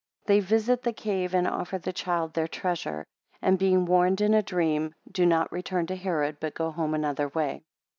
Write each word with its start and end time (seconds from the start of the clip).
10 0.25 0.35
They 0.35 0.39
visit 0.39 0.81
the 0.81 0.93
cave 0.93 1.35
and 1.35 1.47
offer 1.47 1.77
the 1.77 1.93
child 1.93 2.33
their 2.33 2.47
treasure, 2.47 3.03
11 3.43 3.43
and 3.43 3.59
being 3.59 3.85
warned 3.85 4.19
in 4.19 4.33
a 4.33 4.41
dream, 4.41 4.95
do 5.11 5.27
not 5.27 5.51
return 5.51 5.85
to 5.85 5.95
Herod, 5.95 6.39
but 6.39 6.55
go 6.55 6.71
home 6.71 6.95
another 6.95 7.27
way. 7.27 7.61